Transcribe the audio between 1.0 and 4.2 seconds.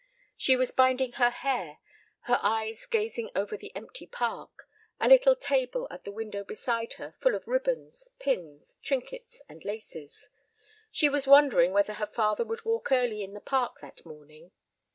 her hair, her eyes gazing over the empty